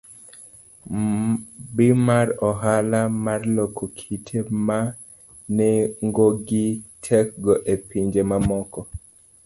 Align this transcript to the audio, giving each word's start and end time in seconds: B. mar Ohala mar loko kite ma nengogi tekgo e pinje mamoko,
B. 1.73 1.77
mar 2.07 2.27
Ohala 2.49 3.01
mar 3.25 3.41
loko 3.55 3.83
kite 3.97 4.37
ma 4.65 4.79
nengogi 5.55 6.65
tekgo 7.05 7.53
e 7.73 7.75
pinje 7.87 8.21
mamoko, 8.29 8.79